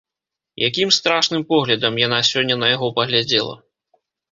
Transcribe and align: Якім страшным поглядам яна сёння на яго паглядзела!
Якім 0.67 0.93
страшным 0.97 1.41
поглядам 1.51 2.01
яна 2.05 2.19
сёння 2.31 2.59
на 2.65 2.73
яго 2.75 2.93
паглядзела! 2.99 3.55